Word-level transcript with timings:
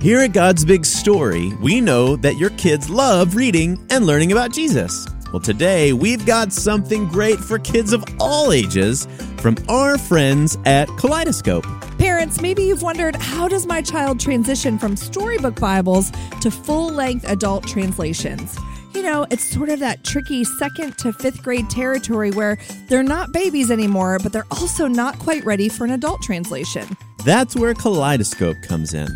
Here 0.00 0.20
at 0.20 0.34
God's 0.34 0.64
Big 0.64 0.84
Story, 0.84 1.54
we 1.60 1.80
know 1.80 2.16
that 2.16 2.36
your 2.36 2.50
kids 2.50 2.90
love 2.90 3.34
reading 3.34 3.84
and 3.90 4.06
learning 4.06 4.30
about 4.30 4.52
Jesus. 4.52 5.06
Well, 5.32 5.40
today 5.40 5.94
we've 5.94 6.24
got 6.26 6.52
something 6.52 7.08
great 7.08 7.38
for 7.38 7.58
kids 7.58 7.94
of 7.94 8.04
all 8.20 8.52
ages 8.52 9.08
from 9.38 9.56
our 9.68 9.96
friends 9.96 10.58
at 10.66 10.88
Kaleidoscope. 10.98 11.64
Parents, 11.98 12.42
maybe 12.42 12.62
you've 12.62 12.82
wondered 12.82 13.16
how 13.16 13.48
does 13.48 13.66
my 13.66 13.80
child 13.80 14.20
transition 14.20 14.78
from 14.78 14.96
storybook 14.96 15.58
Bibles 15.58 16.12
to 16.42 16.50
full 16.50 16.90
length 16.90 17.28
adult 17.28 17.66
translations? 17.66 18.56
You 18.94 19.02
know, 19.02 19.26
it's 19.30 19.44
sort 19.44 19.70
of 19.70 19.80
that 19.80 20.04
tricky 20.04 20.44
second 20.44 20.98
to 20.98 21.12
fifth 21.14 21.42
grade 21.42 21.70
territory 21.70 22.30
where 22.30 22.58
they're 22.88 23.02
not 23.02 23.32
babies 23.32 23.70
anymore, 23.70 24.18
but 24.22 24.32
they're 24.32 24.46
also 24.50 24.88
not 24.88 25.18
quite 25.18 25.44
ready 25.44 25.70
for 25.70 25.84
an 25.84 25.90
adult 25.90 26.22
translation. 26.22 26.86
That's 27.24 27.56
where 27.56 27.74
Kaleidoscope 27.74 28.58
comes 28.62 28.92
in. 28.94 29.08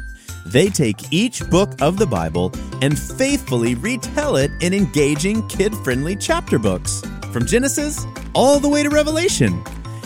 They 0.47 0.69
take 0.69 1.13
each 1.13 1.49
book 1.51 1.71
of 1.81 1.99
the 1.99 2.07
Bible 2.07 2.53
and 2.83 2.99
faithfully 2.99 3.75
retell 3.75 4.37
it 4.37 4.51
in 4.61 4.75
engaging, 4.75 5.47
kid 5.49 5.75
friendly 5.79 6.17
chapter 6.17 6.59
books, 6.59 7.03
from 7.33 7.47
Genesis 7.47 8.05
all 8.35 8.61
the 8.61 8.69
way 8.69 8.83
to 8.83 8.91
Revelation. 8.91 9.63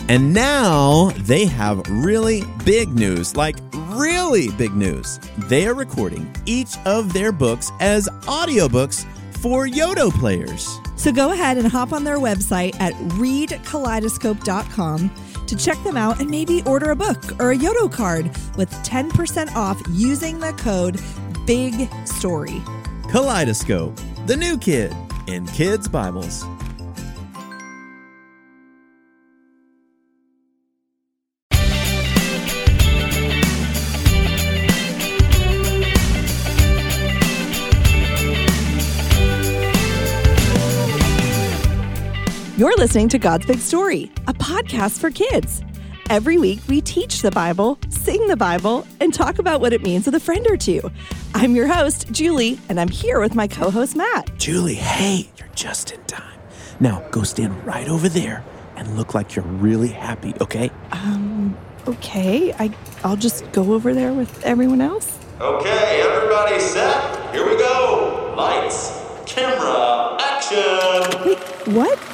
And 0.09 0.33
now 0.35 1.11
they 1.21 1.47
have 1.47 1.83
really 1.89 2.43
big 2.65 2.91
news, 2.91 3.37
like 3.37 3.57
really 3.89 4.51
big 4.51 4.75
news. 4.75 5.19
They 5.49 5.67
are 5.67 5.75
recording 5.75 6.33
each 6.47 6.77
of 6.85 7.13
their 7.13 7.33
books 7.33 7.73
as 7.81 8.09
audiobooks 8.27 9.05
for 9.39 9.67
Yoto 9.67 10.13
players. 10.13 10.79
So 10.97 11.11
go 11.13 11.33
ahead 11.33 11.59
and 11.59 11.67
hop 11.67 11.93
on 11.93 12.05
their 12.05 12.19
website 12.19 12.81
at 12.81 12.95
readkaleidoscope.com 12.95 15.11
to 15.47 15.57
check 15.57 15.83
them 15.85 15.97
out 15.97 16.21
and 16.21 16.31
maybe 16.31 16.63
order 16.67 16.91
a 16.91 16.97
book 16.97 17.23
or 17.41 17.53
a 17.53 17.57
Yoto 17.57 17.91
card 17.91 18.27
with 18.57 18.71
10% 18.85 19.55
off 19.55 19.81
using 19.91 20.39
the 20.39 20.53
code 20.53 21.01
BIG 21.47 21.89
STORY. 22.07 22.63
Kaleidoscope, 23.11 23.99
the 24.27 24.37
new 24.37 24.59
kid 24.59 24.95
in 25.27 25.47
kids' 25.47 25.89
Bibles. 25.89 26.45
You're 42.57 42.77
listening 42.77 43.09
to 43.09 43.19
God's 43.19 43.47
Big 43.47 43.59
Story, 43.59 44.13
a 44.29 44.33
podcast 44.33 45.01
for 45.01 45.11
kids. 45.11 45.61
Every 46.09 46.39
week, 46.39 46.61
we 46.69 46.81
teach 46.81 47.21
the 47.21 47.33
Bible, 47.33 47.81
sing 47.89 48.29
the 48.29 48.37
Bible, 48.37 48.87
and 49.01 49.13
talk 49.13 49.41
about 49.41 49.61
what 49.61 49.73
it 49.73 49.83
means 49.83 50.07
with 50.07 50.15
a 50.15 50.21
friend 50.21 50.47
or 50.49 50.57
two. 50.57 50.81
I'm 51.35 51.57
your 51.57 51.67
host, 51.67 52.13
Julie, 52.13 52.61
and 52.69 52.79
I'm 52.79 52.87
here 52.87 53.19
with 53.19 53.35
my 53.35 53.49
co 53.49 53.71
host, 53.71 53.97
Matt. 53.97 54.39
Julie, 54.39 54.77
hey, 54.77 55.29
you're 55.37 55.49
just 55.57 55.91
in 55.91 56.01
time. 56.05 56.39
Now 56.79 57.05
go 57.11 57.25
stand 57.25 57.67
right 57.67 57.89
over 57.89 58.09
there 58.09 58.45
and 58.77 58.97
look 58.97 59.15
like 59.15 59.35
you're 59.35 59.45
really 59.45 59.89
happy, 59.89 60.33
okay? 60.41 60.71
Um, 60.93 61.57
okay. 61.89 62.53
I, 62.53 62.73
I'll 63.03 63.17
just 63.17 63.51
go 63.51 63.73
over 63.73 63.93
there 63.93 64.13
with 64.13 64.45
everyone 64.45 64.81
else. 64.81 65.19
Okay, 65.41 66.03
everybody 66.03 66.61
set? 66.61 67.35
Here 67.35 67.45
we 67.45 67.57
go. 67.57 68.33
Lights, 68.39 68.93
camera, 69.27 70.19
action. 70.21 71.27
Wait, 71.27 71.39
what? 71.75 72.14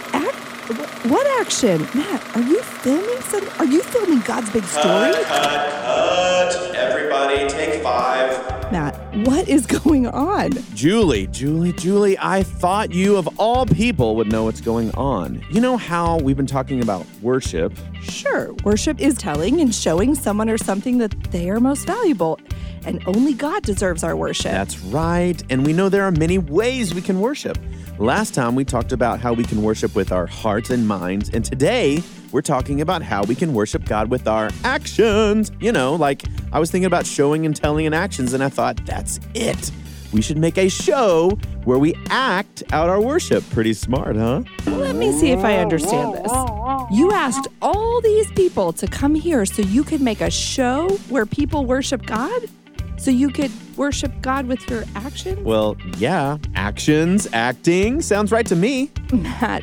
Act? 1.02 1.06
wh- 1.06 1.10
What 1.10 1.40
action? 1.40 1.82
Matt, 1.94 2.36
are 2.36 2.42
you 2.42 2.60
filming 2.62 3.20
some? 3.22 3.48
Are 3.58 3.64
you 3.64 3.82
filming 3.82 4.20
God's 4.20 4.50
Big 4.50 4.64
Story? 4.64 5.12
Cut, 5.12 5.24
cut, 5.26 5.70
cut. 5.82 6.74
Everybody 6.74 7.48
take 7.48 7.82
five. 7.82 8.30
Matt, 8.72 8.94
what 9.26 9.48
is 9.48 9.66
going 9.84 10.06
on? 10.06 10.52
Julie, 10.74 11.26
Julie, 11.28 11.72
Julie, 11.72 12.16
I 12.20 12.42
thought 12.44 12.92
you 12.92 13.16
of 13.16 13.28
all 13.38 13.66
people 13.66 14.14
would 14.16 14.30
know 14.30 14.44
what's 14.44 14.60
going 14.60 14.92
on. 14.94 15.44
You 15.50 15.60
know 15.60 15.76
how 15.76 16.18
we've 16.18 16.36
been 16.36 16.46
talking 16.46 16.80
about 16.82 17.04
worship? 17.20 17.72
Sure, 18.02 18.52
worship 18.64 19.00
is 19.00 19.14
telling 19.14 19.60
and 19.60 19.74
showing 19.74 20.14
someone 20.14 20.48
or 20.48 20.56
something 20.58 20.98
that 20.98 21.10
they 21.32 21.50
are 21.50 21.58
most 21.60 21.84
valuable, 21.86 22.38
and 22.84 23.02
only 23.06 23.34
God 23.34 23.62
deserves 23.62 24.02
our 24.02 24.16
worship. 24.16 24.52
That's 24.52 24.78
right. 24.80 25.42
And 25.50 25.64
we 25.66 25.72
know 25.72 25.88
there 25.88 26.04
are 26.04 26.12
many 26.12 26.38
ways 26.38 26.94
we 26.94 27.02
can 27.02 27.20
worship. 27.20 27.58
Last 27.98 28.34
time 28.34 28.54
we 28.54 28.64
talked 28.64 28.92
about 28.92 29.20
how 29.20 29.32
we 29.32 29.44
can 29.44 29.62
worship 29.62 29.94
with 29.94 30.12
our 30.12 30.26
hearts 30.26 30.70
and 30.70 30.88
minds, 30.88 31.30
and 31.30 31.44
today 31.44 32.02
we're 32.32 32.42
talking 32.42 32.80
about 32.80 33.02
how 33.02 33.24
we 33.24 33.34
can 33.34 33.52
worship 33.52 33.84
God 33.84 34.08
with 34.10 34.26
our 34.26 34.50
actions. 34.64 35.52
You 35.60 35.72
know, 35.72 35.94
like 35.94 36.24
I 36.52 36.58
was 36.58 36.70
thinking 36.70 36.86
about 36.86 37.06
showing 37.06 37.44
and 37.44 37.54
telling 37.54 37.84
in 37.84 37.92
actions, 37.92 38.32
and 38.32 38.42
I 38.42 38.48
thought, 38.48 38.84
that's 38.86 39.20
it. 39.34 39.70
We 40.12 40.22
should 40.22 40.38
make 40.38 40.58
a 40.58 40.68
show 40.68 41.38
where 41.64 41.78
we 41.78 41.94
act 42.08 42.62
out 42.72 42.88
our 42.88 43.00
worship. 43.00 43.48
Pretty 43.50 43.74
smart, 43.74 44.16
huh? 44.16 44.42
Let 44.66 44.96
me 44.96 45.12
see 45.12 45.30
if 45.30 45.44
I 45.44 45.58
understand 45.58 46.14
this. 46.14 46.32
You 46.92 47.12
asked 47.12 47.46
all 47.62 48.00
these 48.00 48.30
people 48.32 48.72
to 48.72 48.88
come 48.88 49.14
here 49.14 49.46
so 49.46 49.62
you 49.62 49.84
could 49.84 50.00
make 50.00 50.20
a 50.20 50.30
show 50.30 50.88
where 51.10 51.26
people 51.26 51.64
worship 51.64 52.06
God? 52.06 52.42
So 53.00 53.10
you 53.10 53.30
could 53.30 53.50
worship 53.78 54.12
God 54.20 54.46
with 54.46 54.68
your 54.68 54.84
actions? 54.94 55.38
Well, 55.38 55.74
yeah, 55.96 56.36
actions, 56.54 57.26
acting, 57.32 58.02
sounds 58.02 58.30
right 58.30 58.44
to 58.44 58.54
me. 58.54 58.90
Matt, 59.10 59.62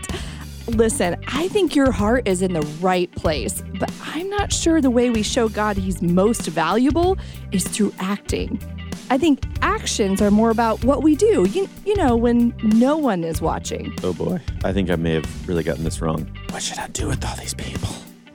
listen, 0.70 1.24
I 1.28 1.48
think 1.50 1.76
your 1.76 1.92
heart 1.92 2.28
is 2.28 2.42
in 2.42 2.54
the 2.54 2.64
right 2.82 3.12
place, 3.12 3.62
but 3.80 3.94
I'm 4.02 4.28
not 4.32 4.52
sure 4.52 4.82
the 4.82 4.90
way 4.90 5.12
we 5.12 5.22
show 5.22 5.50
God 5.50 5.78
he's 5.78 6.02
most 6.02 6.48
valuable 6.48 7.16
is 7.52 7.64
through 7.68 7.94
acting. 8.00 8.60
I 9.12 9.20
think 9.20 9.46
actions 9.62 10.20
are 10.20 10.32
more 10.32 10.50
about 10.50 10.84
what 10.84 11.04
we 11.04 11.16
do, 11.16 11.48
you, 11.48 11.70
you 11.86 11.96
know, 11.96 12.16
when 12.16 12.56
no 12.64 12.98
one 12.98 13.24
is 13.24 13.40
watching. 13.40 13.94
Oh 14.04 14.14
boy, 14.14 14.42
I 14.64 14.74
think 14.74 14.90
I 14.90 14.96
may 14.96 15.14
have 15.14 15.48
really 15.48 15.64
gotten 15.64 15.84
this 15.84 16.02
wrong. 16.02 16.28
What 16.50 16.64
should 16.64 16.80
I 16.80 16.88
do 16.88 17.08
with 17.08 17.24
all 17.24 17.36
these 17.36 17.54
people? 17.54 17.90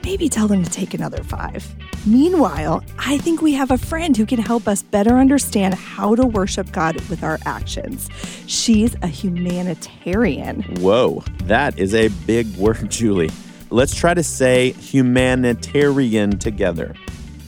Maybe 0.05 0.29
tell 0.29 0.49
them 0.49 0.65
to 0.65 0.71
take 0.71 0.95
another 0.95 1.23
five. 1.23 1.67
Meanwhile, 2.05 2.83
I 2.99 3.19
think 3.19 3.41
we 3.41 3.53
have 3.53 3.71
a 3.71 3.79
friend 3.79 4.17
who 4.17 4.27
can 4.27 4.41
help 4.41 4.67
us 4.67 4.83
better 4.83 5.19
understand 5.19 5.75
how 5.75 6.17
to 6.17 6.27
worship 6.27 6.73
God 6.73 6.97
with 7.09 7.23
our 7.23 7.39
actions. 7.47 8.09
She's 8.47 8.97
a 9.03 9.07
humanitarian. 9.07 10.63
Whoa, 10.81 11.23
that 11.45 11.79
is 11.79 11.95
a 11.95 12.09
big 12.27 12.53
word, 12.57 12.91
Julie. 12.91 13.31
Let's 13.71 13.95
try 13.95 14.13
to 14.13 14.23
say 14.23 14.73
humanitarian 14.73 16.39
together. 16.39 16.95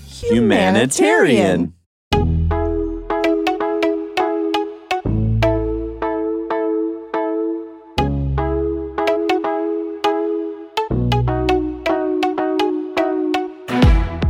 Humanitarian. 0.06 1.73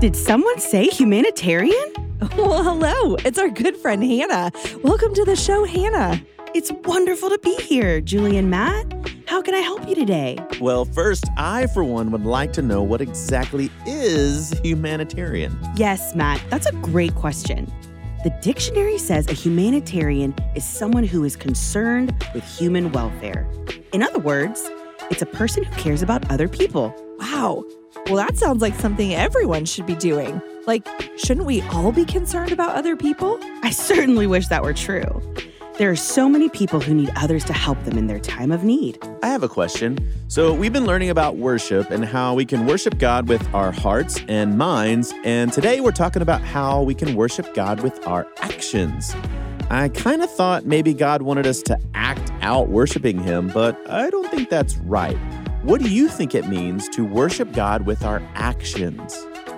Did 0.04 0.16
someone 0.16 0.60
say 0.60 0.88
humanitarian? 0.88 1.94
Well, 2.36 2.62
hello. 2.62 3.16
It's 3.24 3.38
our 3.38 3.48
good 3.48 3.74
friend 3.74 4.04
Hannah. 4.04 4.52
Welcome 4.82 5.14
to 5.14 5.24
the 5.24 5.34
show, 5.34 5.64
Hannah. 5.64 6.20
It's 6.54 6.70
wonderful 6.84 7.30
to 7.30 7.38
be 7.38 7.54
here, 7.56 8.02
Julie 8.02 8.36
and 8.36 8.50
Matt. 8.50 8.92
How 9.26 9.40
can 9.40 9.54
I 9.54 9.60
help 9.60 9.88
you 9.88 9.94
today? 9.94 10.38
Well, 10.60 10.84
first, 10.84 11.24
I, 11.38 11.68
for 11.68 11.84
one, 11.84 12.10
would 12.10 12.26
like 12.26 12.52
to 12.54 12.62
know 12.62 12.82
what 12.82 13.00
exactly 13.00 13.70
is 13.86 14.50
humanitarian. 14.62 15.58
Yes, 15.74 16.14
Matt, 16.14 16.42
that's 16.50 16.66
a 16.66 16.72
great 16.72 17.14
question. 17.14 17.72
The 18.24 18.30
dictionary 18.42 18.98
says 18.98 19.26
a 19.28 19.32
humanitarian 19.32 20.34
is 20.54 20.66
someone 20.66 21.04
who 21.04 21.24
is 21.24 21.34
concerned 21.34 22.14
with 22.34 22.44
human 22.44 22.92
welfare. 22.92 23.48
In 23.94 24.02
other 24.02 24.18
words, 24.18 24.70
it's 25.10 25.22
a 25.22 25.26
person 25.26 25.64
who 25.64 25.74
cares 25.76 26.02
about 26.02 26.30
other 26.30 26.48
people. 26.48 26.94
Wow. 27.18 27.64
Well, 28.06 28.16
that 28.16 28.36
sounds 28.36 28.60
like 28.60 28.74
something 28.74 29.14
everyone 29.14 29.64
should 29.64 29.86
be 29.86 29.94
doing. 29.94 30.42
Like, 30.66 30.86
shouldn't 31.16 31.46
we 31.46 31.62
all 31.62 31.90
be 31.90 32.04
concerned 32.04 32.52
about 32.52 32.76
other 32.76 32.96
people? 32.96 33.38
I 33.62 33.70
certainly 33.70 34.26
wish 34.26 34.48
that 34.48 34.62
were 34.62 34.74
true. 34.74 35.22
There 35.78 35.90
are 35.90 35.96
so 35.96 36.28
many 36.28 36.50
people 36.50 36.80
who 36.80 36.94
need 36.94 37.10
others 37.16 37.44
to 37.44 37.54
help 37.54 37.82
them 37.84 37.96
in 37.96 38.06
their 38.06 38.20
time 38.20 38.52
of 38.52 38.62
need. 38.62 38.98
I 39.22 39.28
have 39.28 39.42
a 39.42 39.48
question. 39.48 39.98
So, 40.28 40.52
we've 40.52 40.72
been 40.72 40.84
learning 40.84 41.08
about 41.08 41.36
worship 41.36 41.90
and 41.90 42.04
how 42.04 42.34
we 42.34 42.44
can 42.44 42.66
worship 42.66 42.98
God 42.98 43.26
with 43.26 43.42
our 43.54 43.72
hearts 43.72 44.20
and 44.28 44.58
minds. 44.58 45.14
And 45.24 45.50
today 45.50 45.80
we're 45.80 45.90
talking 45.90 46.20
about 46.20 46.42
how 46.42 46.82
we 46.82 46.94
can 46.94 47.14
worship 47.16 47.54
God 47.54 47.80
with 47.80 48.06
our 48.06 48.28
actions. 48.42 49.16
I 49.70 49.88
kind 49.88 50.22
of 50.22 50.30
thought 50.30 50.66
maybe 50.66 50.92
God 50.92 51.22
wanted 51.22 51.46
us 51.46 51.62
to 51.62 51.80
act 51.94 52.30
out 52.42 52.68
worshiping 52.68 53.18
Him, 53.18 53.48
but 53.48 53.80
I 53.90 54.10
don't 54.10 54.30
think 54.30 54.50
that's 54.50 54.76
right. 54.76 55.16
What 55.64 55.80
do 55.80 55.88
you 55.88 56.08
think 56.08 56.34
it 56.34 56.46
means 56.46 56.90
to 56.90 57.06
worship 57.06 57.50
God 57.54 57.86
with 57.86 58.04
our 58.04 58.20
actions? 58.34 59.14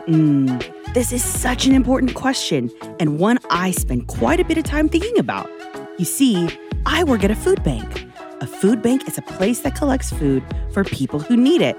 Mm, 0.06 0.94
this 0.94 1.10
is 1.10 1.24
such 1.24 1.66
an 1.66 1.74
important 1.74 2.14
question, 2.14 2.70
and 3.00 3.18
one 3.18 3.38
I 3.50 3.72
spend 3.72 4.06
quite 4.06 4.38
a 4.38 4.44
bit 4.44 4.56
of 4.56 4.62
time 4.62 4.88
thinking 4.88 5.18
about. 5.18 5.50
You 5.98 6.04
see, 6.04 6.48
I 6.86 7.02
work 7.02 7.24
at 7.24 7.32
a 7.32 7.34
food 7.34 7.60
bank. 7.64 8.06
A 8.40 8.46
food 8.46 8.82
bank 8.82 9.08
is 9.08 9.18
a 9.18 9.22
place 9.22 9.62
that 9.62 9.74
collects 9.74 10.12
food 10.12 10.44
for 10.70 10.84
people 10.84 11.18
who 11.18 11.36
need 11.36 11.60
it. 11.60 11.76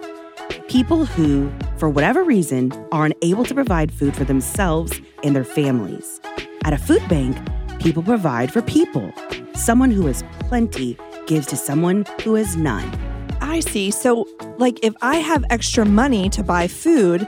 People 0.68 1.06
who, 1.06 1.50
for 1.78 1.88
whatever 1.88 2.22
reason, 2.26 2.74
are 2.92 3.06
unable 3.06 3.46
to 3.46 3.54
provide 3.54 3.94
food 3.94 4.14
for 4.14 4.26
themselves 4.26 4.92
and 5.24 5.38
their 5.38 5.46
families. 5.46 6.20
At 6.66 6.74
a 6.74 6.78
food 6.78 7.08
bank, 7.08 7.38
people 7.80 8.04
provide 8.04 8.52
for 8.52 8.62
people. 8.62 9.10
Someone 9.54 9.90
who 9.90 10.06
has 10.08 10.22
plenty 10.42 10.98
gives 11.28 11.48
to 11.48 11.56
someone 11.56 12.04
who 12.26 12.36
has 12.36 12.58
none. 12.58 13.07
I 13.48 13.62
see. 13.62 13.92
So, 13.92 14.28
like, 14.58 14.84
if 14.84 14.94
I 15.02 15.16
have 15.16 15.46
extra 15.50 15.86
money 15.86 16.30
to 16.30 16.44
buy 16.44 16.68
food, 16.68 17.28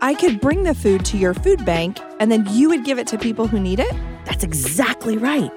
I 0.00 0.14
could 0.14 0.40
bring 0.40 0.62
the 0.62 0.74
food 0.74 1.04
to 1.06 1.18
your 1.18 1.34
food 1.34 1.64
bank 1.66 1.98
and 2.20 2.32
then 2.32 2.46
you 2.50 2.68
would 2.70 2.84
give 2.84 2.98
it 2.98 3.06
to 3.08 3.18
people 3.18 3.46
who 3.46 3.60
need 3.60 3.78
it? 3.78 3.94
That's 4.24 4.42
exactly 4.42 5.18
right. 5.18 5.50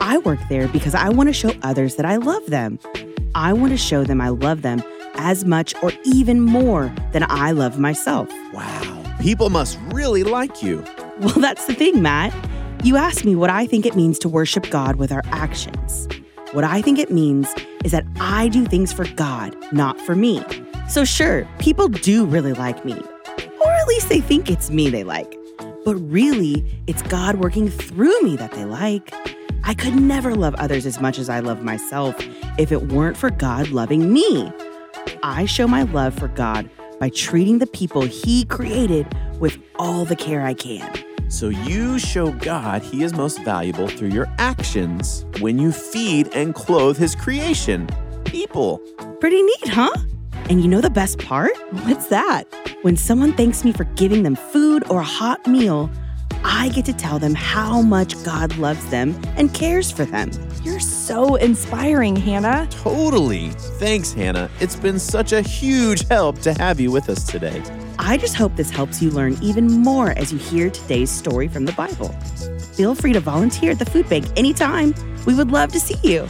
I 0.00 0.18
work 0.18 0.38
there 0.48 0.66
because 0.68 0.94
I 0.94 1.10
want 1.10 1.28
to 1.28 1.32
show 1.32 1.52
others 1.62 1.96
that 1.96 2.06
I 2.06 2.16
love 2.16 2.46
them. 2.46 2.78
I 3.34 3.52
want 3.52 3.72
to 3.72 3.76
show 3.76 4.02
them 4.02 4.20
I 4.20 4.30
love 4.30 4.62
them 4.62 4.82
as 5.14 5.44
much 5.44 5.74
or 5.82 5.92
even 6.04 6.40
more 6.40 6.92
than 7.12 7.24
I 7.28 7.50
love 7.50 7.78
myself. 7.78 8.28
Wow. 8.52 9.04
People 9.20 9.50
must 9.50 9.78
really 9.92 10.24
like 10.24 10.62
you. 10.62 10.84
Well, 11.20 11.34
that's 11.34 11.66
the 11.66 11.74
thing, 11.74 12.00
Matt. 12.00 12.34
You 12.82 12.96
asked 12.96 13.26
me 13.26 13.36
what 13.36 13.50
I 13.50 13.66
think 13.66 13.84
it 13.84 13.94
means 13.94 14.18
to 14.20 14.28
worship 14.28 14.70
God 14.70 14.96
with 14.96 15.12
our 15.12 15.22
actions. 15.26 16.08
What 16.52 16.64
I 16.64 16.80
think 16.80 16.98
it 16.98 17.10
means 17.10 17.46
is 17.84 17.92
that 17.92 18.06
I 18.20 18.48
do 18.48 18.64
things 18.64 18.92
for 18.92 19.04
God, 19.14 19.56
not 19.72 20.00
for 20.00 20.14
me. 20.14 20.42
So, 20.88 21.04
sure, 21.04 21.46
people 21.58 21.88
do 21.88 22.24
really 22.26 22.52
like 22.52 22.84
me, 22.84 22.94
or 22.94 23.72
at 23.72 23.88
least 23.88 24.08
they 24.08 24.20
think 24.20 24.50
it's 24.50 24.70
me 24.70 24.90
they 24.90 25.04
like. 25.04 25.36
But 25.84 25.96
really, 25.96 26.64
it's 26.86 27.02
God 27.02 27.36
working 27.36 27.68
through 27.68 28.20
me 28.22 28.36
that 28.36 28.52
they 28.52 28.64
like. 28.64 29.14
I 29.64 29.74
could 29.74 29.94
never 29.94 30.34
love 30.34 30.54
others 30.56 30.84
as 30.86 31.00
much 31.00 31.18
as 31.18 31.28
I 31.28 31.40
love 31.40 31.62
myself 31.62 32.16
if 32.58 32.72
it 32.72 32.92
weren't 32.92 33.16
for 33.16 33.30
God 33.30 33.68
loving 33.68 34.12
me. 34.12 34.52
I 35.22 35.46
show 35.46 35.66
my 35.66 35.82
love 35.82 36.14
for 36.14 36.28
God 36.28 36.68
by 36.98 37.08
treating 37.10 37.58
the 37.58 37.66
people 37.66 38.02
He 38.02 38.44
created 38.44 39.06
with 39.38 39.58
all 39.78 40.04
the 40.04 40.16
care 40.16 40.42
I 40.42 40.54
can. 40.54 41.09
So 41.30 41.48
you 41.48 42.00
show 42.00 42.32
God 42.32 42.82
he 42.82 43.04
is 43.04 43.14
most 43.14 43.40
valuable 43.44 43.86
through 43.86 44.08
your 44.08 44.26
actions 44.38 45.24
when 45.38 45.60
you 45.60 45.70
feed 45.70 46.26
and 46.34 46.56
clothe 46.56 46.98
his 46.98 47.14
creation, 47.14 47.88
people. 48.24 48.78
Pretty 49.20 49.40
neat, 49.40 49.68
huh? 49.68 49.94
And 50.48 50.60
you 50.60 50.66
know 50.66 50.80
the 50.80 50.90
best 50.90 51.20
part? 51.20 51.52
What's 51.84 52.08
that? 52.08 52.52
When 52.82 52.96
someone 52.96 53.32
thanks 53.34 53.64
me 53.64 53.72
for 53.72 53.84
giving 53.84 54.24
them 54.24 54.34
food 54.34 54.82
or 54.90 55.02
a 55.02 55.04
hot 55.04 55.46
meal, 55.46 55.88
I 56.42 56.70
get 56.70 56.84
to 56.86 56.92
tell 56.92 57.20
them 57.20 57.36
how 57.36 57.80
much 57.80 58.20
God 58.24 58.56
loves 58.56 58.84
them 58.90 59.16
and 59.36 59.54
cares 59.54 59.88
for 59.88 60.04
them. 60.04 60.32
You're 60.64 60.80
so 60.80 61.36
inspiring, 61.36 62.16
Hannah. 62.16 62.66
Totally. 62.70 63.50
Thanks, 63.78 64.12
Hannah. 64.12 64.50
It's 64.58 64.76
been 64.76 64.98
such 64.98 65.32
a 65.32 65.42
huge 65.42 66.08
help 66.08 66.40
to 66.40 66.54
have 66.54 66.80
you 66.80 66.90
with 66.90 67.08
us 67.08 67.24
today. 67.24 67.62
I 68.02 68.16
just 68.16 68.34
hope 68.34 68.56
this 68.56 68.70
helps 68.70 69.02
you 69.02 69.10
learn 69.10 69.36
even 69.42 69.70
more 69.70 70.12
as 70.12 70.32
you 70.32 70.38
hear 70.38 70.70
today's 70.70 71.10
story 71.10 71.48
from 71.48 71.66
the 71.66 71.72
Bible. 71.72 72.08
Feel 72.74 72.94
free 72.94 73.12
to 73.12 73.20
volunteer 73.20 73.72
at 73.72 73.78
the 73.78 73.84
food 73.84 74.08
bank 74.08 74.26
anytime. 74.38 74.94
We 75.26 75.34
would 75.34 75.50
love 75.52 75.70
to 75.72 75.78
see 75.78 75.96
you. 76.02 76.26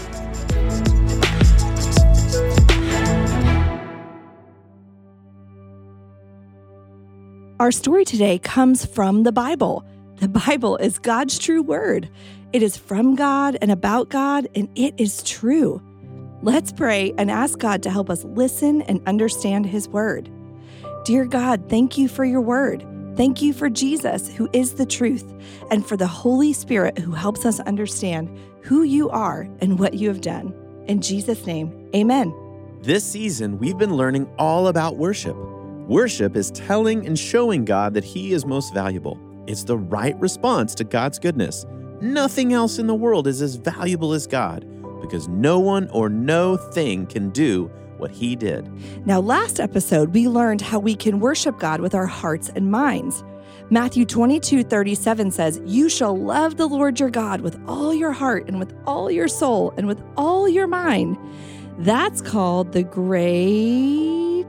Our 7.60 7.70
story 7.70 8.04
today 8.04 8.40
comes 8.40 8.84
from 8.84 9.22
the 9.22 9.32
Bible. 9.32 9.86
The 10.16 10.28
Bible 10.28 10.76
is 10.76 10.98
God's 10.98 11.38
true 11.38 11.62
word. 11.62 12.10
It 12.52 12.64
is 12.64 12.76
from 12.76 13.14
God 13.14 13.56
and 13.62 13.70
about 13.70 14.08
God, 14.08 14.48
and 14.56 14.68
it 14.74 14.94
is 14.98 15.22
true. 15.22 15.80
Let's 16.42 16.72
pray 16.72 17.14
and 17.16 17.30
ask 17.30 17.60
God 17.60 17.84
to 17.84 17.90
help 17.90 18.10
us 18.10 18.24
listen 18.24 18.82
and 18.82 19.00
understand 19.06 19.66
His 19.66 19.88
word. 19.88 20.28
Dear 21.04 21.24
God, 21.24 21.68
thank 21.70 21.96
you 21.96 22.08
for 22.08 22.26
your 22.26 22.42
word. 22.42 22.86
Thank 23.16 23.40
you 23.40 23.54
for 23.54 23.70
Jesus, 23.70 24.28
who 24.28 24.50
is 24.52 24.74
the 24.74 24.84
truth, 24.84 25.34
and 25.70 25.84
for 25.84 25.96
the 25.96 26.06
Holy 26.06 26.52
Spirit 26.52 26.98
who 26.98 27.12
helps 27.12 27.46
us 27.46 27.58
understand 27.60 28.30
who 28.60 28.82
you 28.82 29.08
are 29.08 29.48
and 29.60 29.78
what 29.78 29.94
you 29.94 30.08
have 30.08 30.20
done. 30.20 30.54
In 30.86 31.00
Jesus' 31.00 31.46
name, 31.46 31.88
amen. 31.96 32.34
This 32.82 33.02
season, 33.02 33.58
we've 33.58 33.78
been 33.78 33.96
learning 33.96 34.28
all 34.38 34.68
about 34.68 34.96
worship. 34.96 35.36
Worship 35.88 36.36
is 36.36 36.50
telling 36.50 37.06
and 37.06 37.18
showing 37.18 37.64
God 37.64 37.94
that 37.94 38.04
He 38.04 38.32
is 38.32 38.44
most 38.44 38.74
valuable. 38.74 39.18
It's 39.46 39.64
the 39.64 39.78
right 39.78 40.18
response 40.20 40.74
to 40.76 40.84
God's 40.84 41.18
goodness. 41.18 41.64
Nothing 42.02 42.52
else 42.52 42.78
in 42.78 42.86
the 42.86 42.94
world 42.94 43.26
is 43.26 43.40
as 43.40 43.56
valuable 43.56 44.12
as 44.12 44.26
God 44.26 44.66
because 45.00 45.28
no 45.28 45.58
one 45.58 45.88
or 45.90 46.10
no 46.10 46.58
thing 46.58 47.06
can 47.06 47.30
do 47.30 47.70
what 48.00 48.10
He 48.10 48.34
did. 48.34 48.68
Now, 49.06 49.20
last 49.20 49.60
episode, 49.60 50.14
we 50.14 50.28
learned 50.28 50.60
how 50.60 50.78
we 50.78 50.94
can 50.94 51.20
worship 51.20 51.58
God 51.58 51.80
with 51.80 51.94
our 51.94 52.06
hearts 52.06 52.50
and 52.54 52.70
minds. 52.70 53.22
Matthew 53.72 54.04
22 54.04 54.64
37 54.64 55.30
says, 55.30 55.60
You 55.64 55.88
shall 55.88 56.16
love 56.16 56.56
the 56.56 56.66
Lord 56.66 56.98
your 56.98 57.10
God 57.10 57.40
with 57.40 57.60
all 57.68 57.94
your 57.94 58.12
heart 58.12 58.48
and 58.48 58.58
with 58.58 58.74
all 58.84 59.10
your 59.10 59.28
soul 59.28 59.72
and 59.76 59.86
with 59.86 60.02
all 60.16 60.48
your 60.48 60.66
mind. 60.66 61.16
That's 61.78 62.20
called 62.20 62.72
the 62.72 62.82
great. 62.82 64.46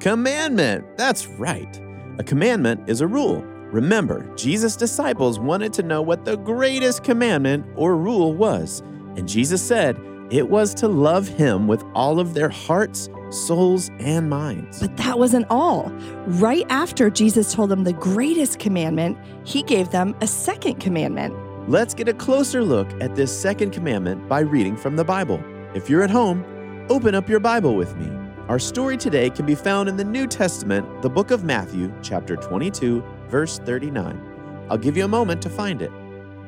Commandment. 0.00 0.98
That's 0.98 1.26
right. 1.26 1.80
A 2.18 2.22
commandment 2.22 2.88
is 2.88 3.00
a 3.00 3.06
rule. 3.06 3.42
Remember, 3.72 4.32
Jesus' 4.36 4.76
disciples 4.76 5.38
wanted 5.40 5.72
to 5.72 5.82
know 5.82 6.02
what 6.02 6.24
the 6.24 6.36
greatest 6.36 7.02
commandment 7.02 7.66
or 7.74 7.96
rule 7.96 8.34
was. 8.34 8.80
And 9.16 9.26
Jesus 9.26 9.62
said 9.62 9.96
it 10.30 10.48
was 10.48 10.74
to 10.74 10.88
love 10.88 11.28
Him 11.28 11.66
with 11.66 11.84
all 11.94 12.18
of 12.18 12.34
their 12.34 12.48
hearts, 12.48 13.08
souls, 13.30 13.90
and 13.98 14.30
minds. 14.30 14.80
But 14.80 14.96
that 14.96 15.18
wasn't 15.18 15.46
all. 15.50 15.90
Right 16.26 16.66
after 16.70 17.10
Jesus 17.10 17.52
told 17.52 17.70
them 17.70 17.84
the 17.84 17.92
greatest 17.92 18.58
commandment, 18.58 19.18
he 19.44 19.62
gave 19.62 19.90
them 19.90 20.14
a 20.20 20.26
second 20.26 20.80
commandment. 20.80 21.34
Let's 21.68 21.94
get 21.94 22.08
a 22.08 22.14
closer 22.14 22.62
look 22.62 22.90
at 23.00 23.16
this 23.16 23.36
second 23.36 23.72
commandment 23.72 24.28
by 24.28 24.40
reading 24.40 24.76
from 24.76 24.96
the 24.96 25.04
Bible. 25.04 25.42
If 25.74 25.88
you're 25.88 26.02
at 26.02 26.10
home, 26.10 26.44
open 26.90 27.14
up 27.14 27.28
your 27.28 27.40
Bible 27.40 27.74
with 27.74 27.96
me. 27.96 28.10
Our 28.48 28.58
story 28.58 28.98
today 28.98 29.30
can 29.30 29.46
be 29.46 29.54
found 29.54 29.88
in 29.88 29.96
the 29.96 30.04
New 30.04 30.26
Testament, 30.26 31.00
the 31.00 31.08
book 31.08 31.30
of 31.30 31.44
Matthew, 31.44 31.92
chapter 32.02 32.36
22, 32.36 33.02
verse 33.28 33.58
39. 33.60 34.66
I'll 34.68 34.76
give 34.78 34.96
you 34.96 35.04
a 35.04 35.08
moment 35.08 35.40
to 35.42 35.48
find 35.48 35.80
it. 35.80 35.90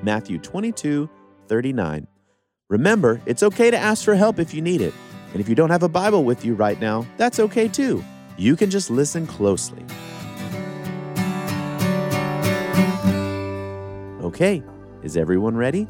Matthew 0.03 0.39
22, 0.39 1.09
39. 1.49 2.07
Remember, 2.69 3.21
it's 3.27 3.45
okay 3.45 3.71
to 3.71 3.77
ask 3.77 4.05
for 4.05 4.17
help 4.17 4.41
if 4.41 4.53
you 4.53 4.61
need 4.61 4.81
it. 4.81 4.93
And 5.31 5.41
if 5.41 5.49
you 5.49 5.55
don't 5.55 5.71
have 5.71 5.85
a 5.85 5.89
Bible 5.89 6.25
with 6.25 6.45
you 6.45 6.55
right 6.55 6.81
now, 6.81 7.07
that's 7.17 7.39
okay 7.39 7.69
too. 7.69 8.03
You 8.37 8.57
can 8.57 8.71
just 8.71 8.91
listen 8.91 9.25
closely. 9.25 9.85
Okay, 14.21 14.65
is 15.05 15.17
everyone 15.17 15.57
ready? 15.57 15.87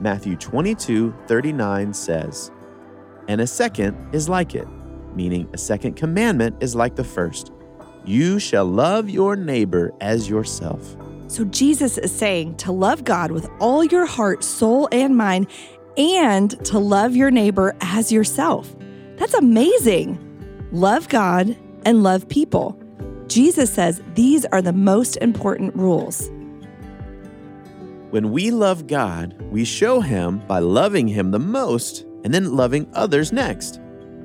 Matthew 0.00 0.34
22, 0.34 1.14
39 1.28 1.94
says, 1.94 2.50
And 3.28 3.40
a 3.40 3.46
second 3.46 4.12
is 4.12 4.28
like 4.28 4.56
it, 4.56 4.66
meaning 5.14 5.48
a 5.52 5.58
second 5.58 5.94
commandment 5.94 6.56
is 6.60 6.74
like 6.74 6.96
the 6.96 7.04
first. 7.04 7.52
You 8.04 8.40
shall 8.40 8.64
love 8.64 9.08
your 9.08 9.36
neighbor 9.36 9.92
as 10.00 10.28
yourself. 10.28 10.96
So 11.28 11.44
Jesus 11.44 11.98
is 11.98 12.10
saying 12.10 12.56
to 12.56 12.72
love 12.72 13.04
God 13.04 13.30
with 13.30 13.48
all 13.60 13.84
your 13.84 14.06
heart, 14.06 14.42
soul, 14.42 14.88
and 14.90 15.14
mind, 15.14 15.46
and 15.98 16.64
to 16.64 16.78
love 16.78 17.14
your 17.14 17.30
neighbor 17.30 17.76
as 17.80 18.10
yourself. 18.10 18.74
That's 19.16 19.34
amazing. 19.34 20.24
Love 20.70 21.08
God 21.08 21.56
and 21.84 22.02
love 22.02 22.28
people. 22.28 22.80
Jesus 23.26 23.72
says 23.72 24.00
these 24.14 24.46
are 24.46 24.62
the 24.62 24.72
most 24.72 25.16
important 25.16 25.74
rules. 25.74 26.30
When 28.10 28.30
we 28.30 28.50
love 28.50 28.86
God, 28.86 29.34
we 29.50 29.64
show 29.66 30.00
Him 30.00 30.38
by 30.46 30.60
loving 30.60 31.08
Him 31.08 31.30
the 31.30 31.38
most 31.38 32.06
and 32.24 32.32
then 32.32 32.54
loving 32.56 32.88
others 32.94 33.32
next. 33.32 33.80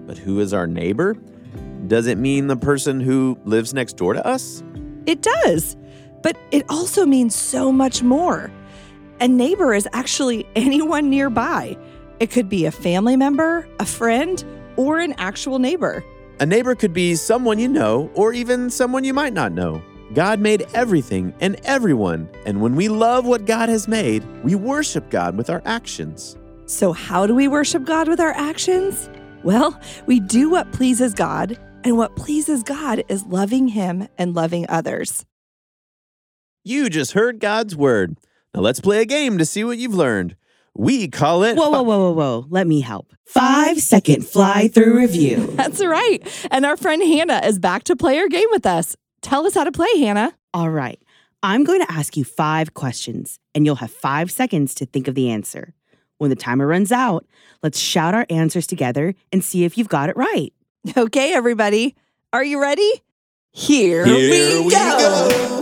But 0.05 0.17
who 0.17 0.39
is 0.39 0.53
our 0.53 0.67
neighbor? 0.67 1.15
Does 1.87 2.07
it 2.07 2.17
mean 2.17 2.47
the 2.47 2.55
person 2.55 3.01
who 3.01 3.37
lives 3.43 3.73
next 3.73 3.97
door 3.97 4.13
to 4.13 4.25
us? 4.25 4.63
It 5.05 5.21
does, 5.21 5.75
but 6.21 6.37
it 6.51 6.65
also 6.69 7.05
means 7.05 7.35
so 7.35 7.73
much 7.73 8.01
more. 8.03 8.49
A 9.19 9.27
neighbor 9.27 9.73
is 9.73 9.87
actually 9.93 10.47
anyone 10.55 11.09
nearby. 11.09 11.77
It 12.19 12.31
could 12.31 12.49
be 12.49 12.65
a 12.65 12.71
family 12.71 13.15
member, 13.15 13.67
a 13.79 13.85
friend, 13.85 14.43
or 14.77 14.99
an 14.99 15.13
actual 15.17 15.59
neighbor. 15.59 16.03
A 16.39 16.45
neighbor 16.45 16.75
could 16.75 16.93
be 16.93 17.15
someone 17.15 17.59
you 17.59 17.67
know 17.67 18.09
or 18.15 18.33
even 18.33 18.69
someone 18.69 19.03
you 19.03 19.13
might 19.13 19.33
not 19.33 19.51
know. 19.51 19.81
God 20.13 20.39
made 20.39 20.65
everything 20.73 21.33
and 21.39 21.59
everyone, 21.63 22.29
and 22.45 22.61
when 22.61 22.75
we 22.75 22.87
love 22.87 23.25
what 23.25 23.45
God 23.45 23.69
has 23.69 23.87
made, 23.87 24.23
we 24.43 24.53
worship 24.53 25.09
God 25.09 25.35
with 25.35 25.49
our 25.49 25.61
actions. 25.65 26.37
So, 26.65 26.93
how 26.93 27.25
do 27.25 27.33
we 27.33 27.47
worship 27.47 27.83
God 27.83 28.07
with 28.07 28.19
our 28.19 28.31
actions? 28.31 29.09
Well, 29.43 29.79
we 30.05 30.19
do 30.19 30.49
what 30.49 30.71
pleases 30.71 31.13
God, 31.13 31.57
and 31.83 31.97
what 31.97 32.15
pleases 32.15 32.63
God 32.63 33.03
is 33.09 33.25
loving 33.25 33.67
Him 33.67 34.07
and 34.17 34.35
loving 34.35 34.65
others. 34.69 35.25
You 36.63 36.89
just 36.89 37.11
heard 37.13 37.39
God's 37.39 37.75
word. 37.75 38.17
Now 38.53 38.61
let's 38.61 38.79
play 38.79 39.01
a 39.01 39.05
game 39.05 39.37
to 39.37 39.45
see 39.45 39.63
what 39.63 39.77
you've 39.77 39.95
learned. 39.95 40.35
We 40.75 41.07
call 41.07 41.43
it 41.43 41.55
Whoa, 41.55 41.69
whoa, 41.69 41.83
whoa, 41.83 41.99
whoa, 41.99 42.11
whoa. 42.11 42.45
Let 42.49 42.67
me 42.67 42.81
help. 42.81 43.13
Five 43.25 43.79
second 43.79 44.27
fly 44.27 44.67
through 44.67 44.97
review. 44.97 45.47
That's 45.55 45.83
right. 45.83 46.19
And 46.51 46.65
our 46.65 46.77
friend 46.77 47.01
Hannah 47.01 47.41
is 47.45 47.59
back 47.59 47.83
to 47.85 47.95
play 47.95 48.19
our 48.19 48.27
game 48.27 48.47
with 48.51 48.65
us. 48.65 48.95
Tell 49.21 49.45
us 49.45 49.53
how 49.53 49.63
to 49.63 49.71
play, 49.71 49.89
Hannah. 49.97 50.33
All 50.53 50.69
right. 50.69 50.99
I'm 51.41 51.63
going 51.63 51.81
to 51.81 51.91
ask 51.91 52.15
you 52.15 52.23
five 52.23 52.73
questions, 52.73 53.39
and 53.53 53.65
you'll 53.65 53.75
have 53.75 53.91
five 53.91 54.31
seconds 54.31 54.73
to 54.75 54.85
think 54.85 55.07
of 55.07 55.15
the 55.15 55.29
answer. 55.29 55.73
When 56.17 56.29
the 56.29 56.35
timer 56.35 56.65
runs 56.65 56.91
out, 56.91 57.25
let's 57.61 57.79
shout 57.79 58.13
our 58.13 58.25
answers 58.29 58.65
together 58.65 59.13
and 59.31 59.43
see 59.43 59.65
if 59.65 59.77
you've 59.77 59.89
got 59.89 60.09
it 60.09 60.15
right. 60.15 60.53
Okay, 60.97 61.33
everybody. 61.33 61.95
Are 62.31 62.43
you 62.43 62.61
ready? 62.61 62.91
Here, 63.51 64.05
Here 64.05 64.59
we, 64.59 64.65
we 64.65 64.71
go. 64.71 65.59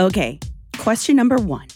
Okay, 0.00 0.40
question 0.78 1.14
number 1.14 1.36
one 1.36 1.68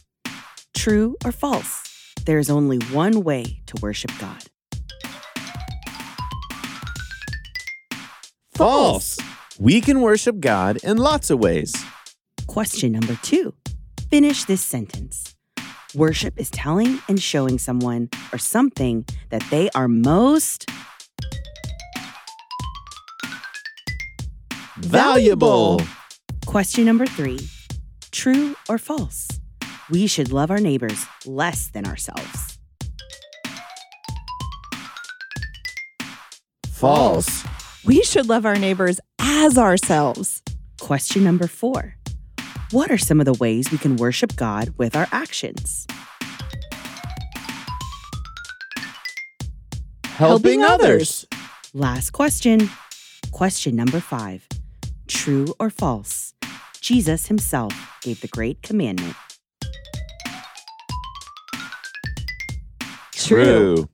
True 0.74 1.14
or 1.26 1.30
false? 1.30 2.14
There 2.24 2.38
is 2.38 2.48
only 2.48 2.78
one 2.90 3.22
way 3.22 3.60
to 3.66 3.74
worship 3.82 4.12
God. 4.18 4.42
False. 8.54 9.18
We 9.58 9.82
can 9.82 10.00
worship 10.00 10.40
God 10.40 10.78
in 10.82 10.96
lots 10.96 11.28
of 11.28 11.38
ways. 11.38 11.74
Question 12.46 12.92
number 12.92 13.18
two 13.20 13.52
Finish 14.08 14.44
this 14.44 14.62
sentence. 14.62 15.34
Worship 15.94 16.40
is 16.40 16.48
telling 16.48 17.00
and 17.08 17.20
showing 17.22 17.58
someone 17.58 18.08
or 18.32 18.38
something 18.38 19.04
that 19.28 19.42
they 19.50 19.68
are 19.74 19.86
most. 19.86 20.64
Valuable. 24.78 25.82
Question 26.46 26.86
number 26.86 27.04
three 27.04 27.50
True 28.14 28.54
or 28.68 28.78
false? 28.78 29.26
We 29.90 30.06
should 30.06 30.30
love 30.30 30.48
our 30.52 30.60
neighbors 30.60 31.04
less 31.26 31.66
than 31.66 31.84
ourselves. 31.84 32.58
False. 36.70 37.44
We 37.84 38.04
should 38.04 38.28
love 38.28 38.46
our 38.46 38.54
neighbors 38.54 39.00
as 39.18 39.58
ourselves. 39.58 40.42
Question 40.80 41.24
number 41.24 41.48
four 41.48 41.96
What 42.70 42.88
are 42.92 42.98
some 42.98 43.18
of 43.18 43.26
the 43.26 43.34
ways 43.34 43.72
we 43.72 43.78
can 43.78 43.96
worship 43.96 44.36
God 44.36 44.72
with 44.78 44.94
our 44.94 45.08
actions? 45.10 45.84
Helping 50.04 50.62
others. 50.62 51.26
Last 51.72 52.10
question. 52.10 52.70
Question 53.32 53.74
number 53.74 53.98
five 53.98 54.46
True 55.08 55.52
or 55.58 55.68
false? 55.68 56.33
Jesus 56.84 57.28
himself 57.28 57.72
gave 58.02 58.20
the 58.20 58.28
great 58.28 58.60
commandment. 58.60 59.16
True. 63.12 63.88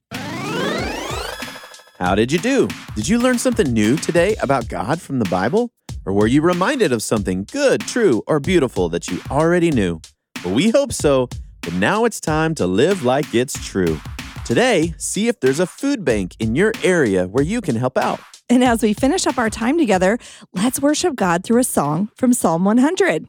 How 2.00 2.16
did 2.16 2.32
you 2.32 2.40
do? 2.40 2.66
Did 2.96 3.08
you 3.08 3.20
learn 3.20 3.38
something 3.38 3.72
new 3.72 3.96
today 3.96 4.34
about 4.42 4.68
God 4.68 5.00
from 5.00 5.20
the 5.20 5.24
Bible? 5.26 5.70
Or 6.04 6.12
were 6.12 6.26
you 6.26 6.42
reminded 6.42 6.90
of 6.90 7.00
something 7.00 7.46
good, 7.52 7.82
true, 7.82 8.24
or 8.26 8.40
beautiful 8.40 8.88
that 8.88 9.06
you 9.06 9.20
already 9.30 9.70
knew? 9.70 10.00
Well, 10.44 10.54
we 10.54 10.70
hope 10.70 10.92
so, 10.92 11.28
but 11.60 11.74
now 11.74 12.04
it's 12.04 12.18
time 12.18 12.56
to 12.56 12.66
live 12.66 13.04
like 13.04 13.32
it's 13.32 13.64
true. 13.64 14.00
Today, 14.44 14.94
see 14.96 15.28
if 15.28 15.38
there's 15.38 15.60
a 15.60 15.66
food 15.66 16.04
bank 16.04 16.34
in 16.40 16.56
your 16.56 16.72
area 16.82 17.28
where 17.28 17.44
you 17.44 17.60
can 17.60 17.76
help 17.76 17.96
out. 17.96 18.18
And 18.50 18.64
as 18.64 18.82
we 18.82 18.92
finish 18.94 19.28
up 19.28 19.38
our 19.38 19.48
time 19.48 19.78
together, 19.78 20.18
let's 20.52 20.82
worship 20.82 21.14
God 21.14 21.44
through 21.44 21.60
a 21.60 21.64
song 21.64 22.10
from 22.16 22.34
Psalm 22.34 22.64
100. 22.64 23.28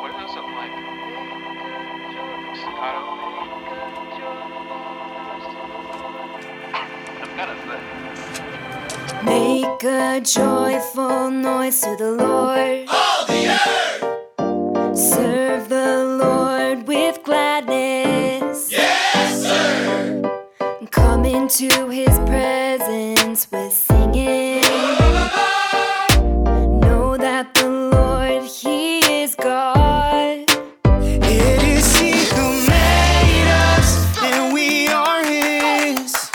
What 0.00 0.10
is 0.10 0.16
that 0.16 0.28
something 0.34 0.54
like? 0.56 0.72
Staccato? 2.58 3.02
I've 7.22 7.36
got 7.36 7.48
a 7.48 7.54
thing. 7.62 7.82
Make 9.24 9.84
a 9.84 10.20
joyful 10.20 11.30
noise 11.30 11.80
to 11.82 11.94
the 11.96 12.10
Lord. 12.10 12.88
All 12.88 13.26
the 13.26 13.46
earth! 13.46 13.91
Into 21.60 21.88
his 21.90 22.18
presence 22.20 23.46
with 23.50 23.72
singing. 23.72 24.62
Know 26.80 27.16
that 27.18 27.52
the 27.54 27.68
Lord, 27.68 28.44
he 28.44 29.00
is 29.22 29.34
God. 29.34 30.46
It 30.84 31.62
is 31.62 31.96
He 31.98 32.12
who 32.34 32.66
made 32.66 33.48
us, 33.68 34.22
and 34.22 34.54
we 34.54 34.88
are 34.88 35.22
His. 35.24 36.30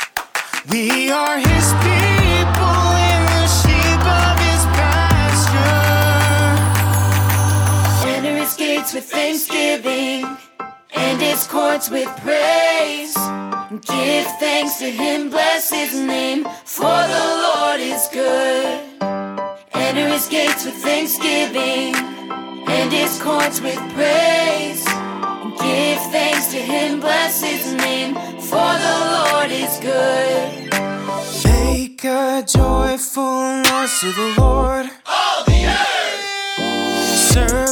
We 0.69 1.09
are 1.09 1.37
His 1.39 1.73
people 1.81 2.77
and 3.09 3.27
the 3.33 3.47
sheep 3.47 4.01
of 4.21 4.37
His 4.45 4.63
pasture. 4.77 5.67
Enter 8.07 8.37
his 8.37 8.53
gates 8.55 8.93
with 8.93 9.05
thanksgiving 9.05 10.37
and 10.93 11.19
his 11.19 11.47
courts 11.47 11.89
with 11.89 12.07
praise. 12.17 13.17
Give 13.85 14.25
thanks 14.39 14.77
to 14.79 14.89
him, 14.89 15.29
bless 15.29 15.69
his 15.69 15.93
name, 15.99 16.45
for 16.65 16.83
the 17.13 17.25
Lord 17.45 17.79
is 17.79 18.07
good. 18.11 18.79
Enter 19.73 20.07
his 20.09 20.27
gates 20.27 20.65
with 20.65 20.75
thanksgiving 20.75 21.95
and 21.95 22.91
his 22.91 23.21
courts 23.21 23.61
with 23.61 23.77
praise. 23.93 24.83
Give 25.61 25.99
thanks 26.11 26.47
to 26.53 26.57
him, 26.57 26.99
bless 26.99 27.43
his 27.43 27.73
name, 27.73 28.15
for 28.15 28.71
the 28.85 28.97
Lord 29.15 29.51
is 29.51 29.77
good. 29.79 30.73
Make 31.43 32.03
a 32.03 32.43
joyful 32.47 33.61
noise 33.63 33.99
to 33.99 34.11
the 34.11 34.35
Lord. 34.39 34.89
All 35.05 35.43
the 35.45 35.65
earth. 35.65 36.57
Serve 37.31 37.69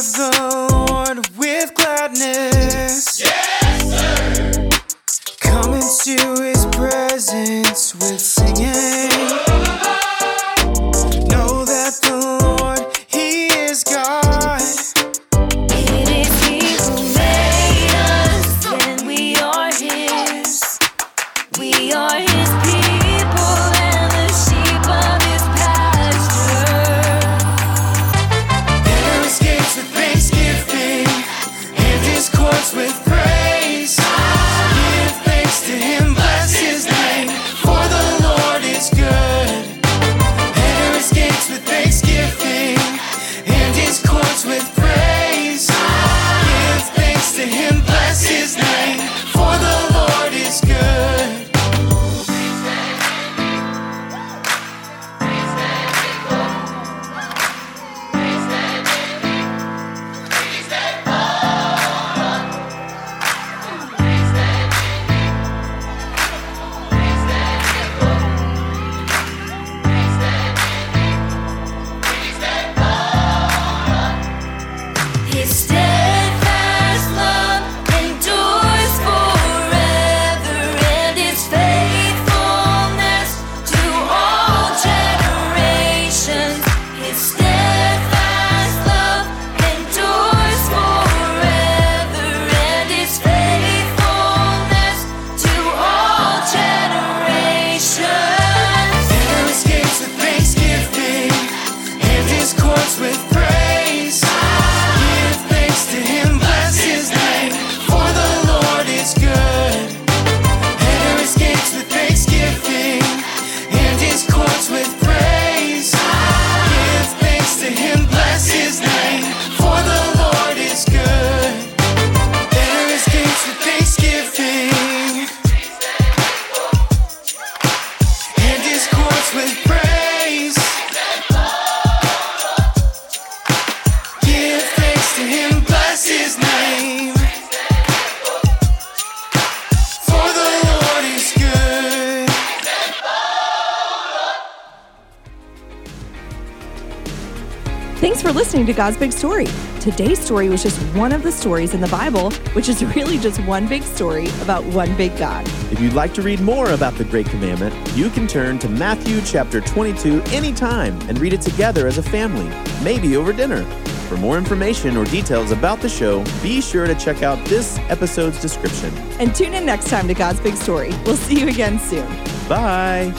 listening 148.66 148.74
to 148.74 148.76
God's 148.76 148.96
Big 148.96 149.12
Story. 149.12 149.46
Today's 149.80 150.18
story 150.18 150.48
was 150.48 150.62
just 150.62 150.78
one 150.96 151.12
of 151.12 151.22
the 151.22 151.30
stories 151.30 151.74
in 151.74 151.80
the 151.80 151.88
Bible, 151.88 152.30
which 152.54 152.68
is 152.68 152.84
really 152.96 153.18
just 153.18 153.38
one 153.44 153.68
big 153.68 153.82
story 153.82 154.28
about 154.42 154.64
one 154.64 154.94
big 154.96 155.16
God. 155.16 155.46
If 155.70 155.80
you'd 155.80 155.92
like 155.92 156.12
to 156.14 156.22
read 156.22 156.40
more 156.40 156.70
about 156.70 156.94
the 156.94 157.04
Great 157.04 157.26
Commandment, 157.26 157.74
you 157.94 158.10
can 158.10 158.26
turn 158.26 158.58
to 158.60 158.68
Matthew 158.68 159.20
chapter 159.22 159.60
22 159.60 160.22
anytime 160.32 160.98
and 161.08 161.18
read 161.18 161.32
it 161.32 161.42
together 161.42 161.86
as 161.86 161.98
a 161.98 162.02
family, 162.02 162.48
maybe 162.82 163.16
over 163.16 163.32
dinner. 163.32 163.62
For 164.08 164.16
more 164.16 164.38
information 164.38 164.96
or 164.96 165.04
details 165.04 165.50
about 165.50 165.80
the 165.80 165.88
show, 165.88 166.24
be 166.42 166.60
sure 166.60 166.86
to 166.86 166.94
check 166.94 167.22
out 167.22 167.44
this 167.46 167.78
episode's 167.88 168.40
description. 168.40 168.92
And 169.20 169.34
tune 169.34 169.54
in 169.54 169.64
next 169.64 169.88
time 169.88 170.08
to 170.08 170.14
God's 170.14 170.40
Big 170.40 170.56
Story. 170.56 170.90
We'll 171.04 171.16
see 171.16 171.40
you 171.40 171.48
again 171.48 171.78
soon. 171.78 172.08
Bye. 172.48 173.12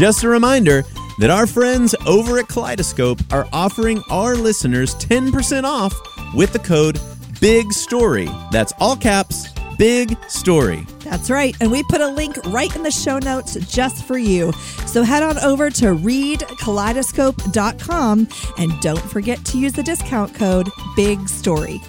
Just 0.00 0.24
a 0.24 0.28
reminder 0.30 0.82
that 1.18 1.28
our 1.28 1.46
friends 1.46 1.94
over 2.06 2.38
at 2.38 2.48
Kaleidoscope 2.48 3.20
are 3.30 3.46
offering 3.52 4.02
our 4.08 4.34
listeners 4.34 4.94
10% 4.94 5.64
off 5.64 5.92
with 6.34 6.54
the 6.54 6.58
code 6.58 6.98
BIG 7.38 7.70
STORY. 7.70 8.30
That's 8.50 8.72
all 8.80 8.96
caps, 8.96 9.48
BIG 9.76 10.16
STORY. 10.26 10.86
That's 11.00 11.28
right. 11.28 11.54
And 11.60 11.70
we 11.70 11.82
put 11.82 12.00
a 12.00 12.08
link 12.08 12.38
right 12.46 12.74
in 12.74 12.82
the 12.82 12.90
show 12.90 13.18
notes 13.18 13.56
just 13.70 14.06
for 14.06 14.16
you. 14.16 14.52
So 14.86 15.02
head 15.02 15.22
on 15.22 15.36
over 15.40 15.68
to 15.68 15.86
readkaleidoscope.com 15.88 18.28
and 18.56 18.80
don't 18.80 19.02
forget 19.02 19.44
to 19.44 19.58
use 19.58 19.74
the 19.74 19.82
discount 19.82 20.34
code 20.34 20.70
BIG 20.96 21.28
STORY. 21.28 21.82